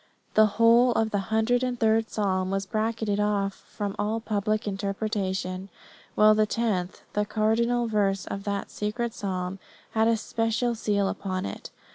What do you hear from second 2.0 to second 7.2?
psalm was bracketed off from all public interpretation; while the tenth,